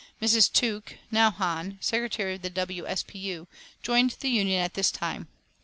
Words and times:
Mrs. 0.19 0.51
Tuke, 0.51 0.95
now 1.11 1.29
Hon. 1.29 1.77
Secretary 1.79 2.33
of 2.33 2.41
the 2.41 2.49
W. 2.49 2.87
S. 2.87 3.03
P. 3.03 3.19
U., 3.19 3.47
joined 3.83 4.15
the 4.19 4.29
Union 4.31 4.59
at 4.59 4.73
this 4.73 4.89
time. 4.89 5.27